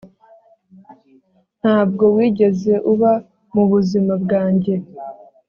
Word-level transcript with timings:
ntabwo 1.59 2.03
wigeze 2.15 2.73
uba 2.91 3.11
mubuzima 3.53 4.13
bwanjye 4.23 4.73